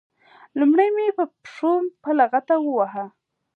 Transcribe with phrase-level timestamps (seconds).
[0.59, 1.71] لومړی مې په پښو
[2.03, 3.05] په لغته وواهه.